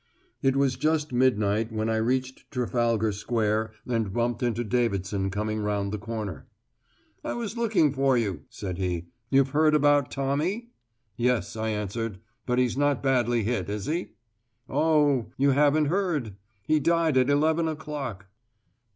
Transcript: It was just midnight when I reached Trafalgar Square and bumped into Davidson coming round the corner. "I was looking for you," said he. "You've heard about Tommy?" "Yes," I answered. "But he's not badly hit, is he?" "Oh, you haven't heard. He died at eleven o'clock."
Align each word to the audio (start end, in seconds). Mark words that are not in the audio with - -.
It 0.41 0.55
was 0.55 0.77
just 0.77 1.13
midnight 1.13 1.71
when 1.71 1.87
I 1.87 1.97
reached 1.97 2.49
Trafalgar 2.49 3.11
Square 3.11 3.73
and 3.85 4.11
bumped 4.11 4.41
into 4.41 4.63
Davidson 4.63 5.29
coming 5.29 5.59
round 5.59 5.91
the 5.91 5.99
corner. 5.99 6.47
"I 7.23 7.33
was 7.33 7.55
looking 7.55 7.93
for 7.93 8.17
you," 8.17 8.41
said 8.49 8.79
he. 8.79 9.09
"You've 9.29 9.51
heard 9.51 9.75
about 9.75 10.09
Tommy?" 10.09 10.71
"Yes," 11.17 11.55
I 11.55 11.69
answered. 11.69 12.17
"But 12.47 12.57
he's 12.57 12.75
not 12.75 13.03
badly 13.03 13.43
hit, 13.43 13.69
is 13.69 13.85
he?" 13.85 14.13
"Oh, 14.67 15.27
you 15.37 15.51
haven't 15.51 15.85
heard. 15.85 16.35
He 16.63 16.79
died 16.79 17.15
at 17.15 17.29
eleven 17.29 17.67
o'clock." 17.67 18.25